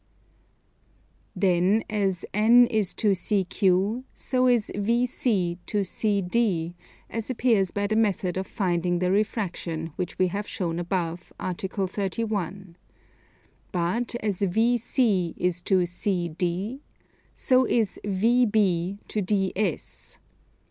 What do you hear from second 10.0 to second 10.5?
we have